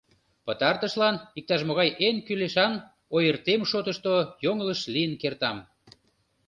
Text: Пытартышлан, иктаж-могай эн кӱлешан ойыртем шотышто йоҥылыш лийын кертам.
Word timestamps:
Пытартышлан, 0.45 1.15
иктаж-могай 1.39 1.89
эн 2.07 2.17
кӱлешан 2.27 2.73
ойыртем 3.15 3.61
шотышто 3.69 4.13
йоҥылыш 4.43 4.81
лийын 4.93 5.13
кертам. 5.21 5.57